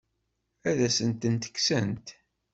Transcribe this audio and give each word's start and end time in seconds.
Ad 0.69 0.79
asen-tent-kksent? 0.87 2.07